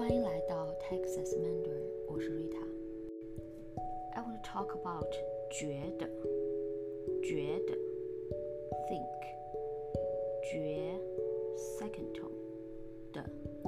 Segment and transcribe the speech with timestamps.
[0.00, 2.56] 欢迎来到 Texas Mandarin，我是 Rita。
[4.14, 5.12] I want to talk about
[5.50, 6.08] 觉得，
[7.22, 7.74] 觉得
[8.88, 9.20] ，think，
[10.50, 10.98] 觉
[11.78, 12.32] second tone
[13.12, 13.20] the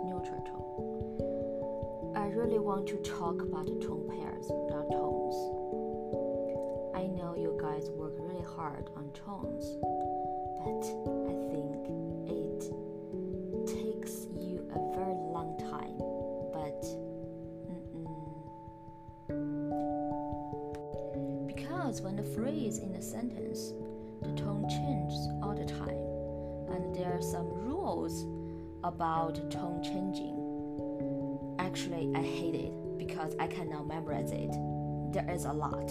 [0.03, 2.15] neutral tone。
[2.15, 5.37] I really want to talk about tone pairs, not tones.
[6.95, 9.77] I know you guys work really hard on tones,
[10.65, 11.22] but
[21.93, 23.75] because when the phrase in a sentence,
[24.23, 28.25] the tone changes all the time, and there are some rules
[28.83, 30.33] about tone changing.
[31.59, 34.53] Actually, I hate it because I cannot memorize it.
[35.13, 35.91] There is a lot.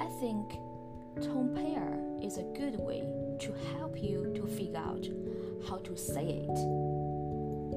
[0.00, 0.52] I think
[1.20, 3.00] tone pair is a good way
[3.40, 5.04] to help you to figure out
[5.68, 6.56] how to say it.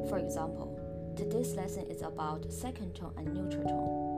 [0.08, 0.80] For example,
[1.16, 4.09] today's lesson is about second tone and neutral tone.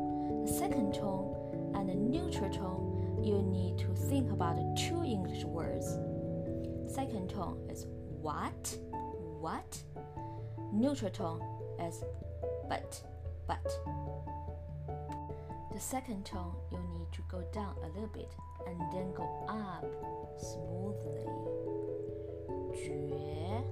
[0.45, 5.85] The second tone and the neutral tone, you need to think about two English words.
[6.93, 7.85] Second tone is
[8.21, 8.77] what,
[9.39, 9.77] what.
[10.73, 11.41] Neutral tone
[11.79, 12.03] is
[12.67, 13.01] but,
[13.47, 13.63] but.
[15.73, 18.31] The second tone, you need to go down a little bit
[18.67, 19.85] and then go up
[20.37, 21.61] smoothly.
[22.73, 23.63] 觉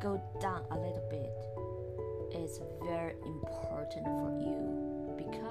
[0.00, 1.32] go down a little bit
[2.34, 4.99] is very important for you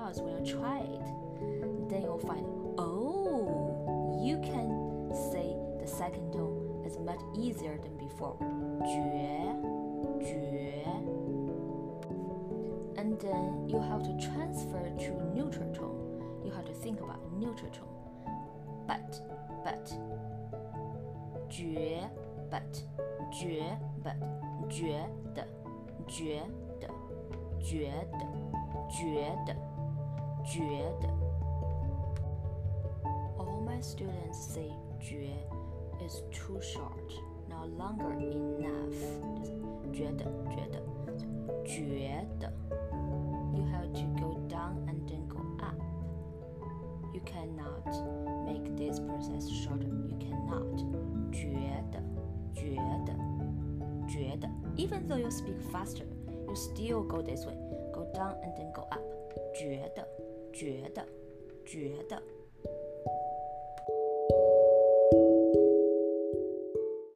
[0.08, 2.44] because when you try it, then you'll find
[2.78, 8.36] oh, you can say the second tone is much easier than before.
[8.80, 9.54] 觉
[10.20, 10.84] 觉
[12.96, 16.42] and then you have to transfer to neutral tone.
[16.44, 17.88] You have to think about neutral tone.
[18.86, 19.20] But,
[19.64, 19.92] but,
[21.48, 22.08] 觉
[22.50, 22.82] but,
[23.32, 24.16] 觉 but,
[24.68, 25.46] 觉得
[26.06, 26.42] 觉
[26.80, 26.88] 得
[27.60, 28.44] 觉得
[28.88, 29.67] 觉得
[30.48, 30.60] 觉
[31.00, 31.08] 得
[33.38, 34.70] All my students say
[35.00, 35.30] 觉
[36.04, 37.12] is too short,
[37.48, 38.94] not longer enough.
[39.92, 40.82] 觉得觉得
[41.64, 42.52] 觉得
[43.54, 45.78] you have to go down and then go up.
[47.12, 47.84] You cannot
[48.44, 49.86] make this process shorter.
[49.86, 50.82] You cannot.
[51.32, 52.02] 觉得，
[52.54, 52.76] 觉
[53.06, 53.14] 得，
[54.08, 54.48] 觉得.
[54.76, 56.04] Even though you speak faster,
[56.48, 57.56] you still go this way.
[57.92, 59.00] Go down and then go up.
[59.54, 60.06] 觉得，
[60.51, 61.07] 觉得，
[61.65, 62.21] 觉得。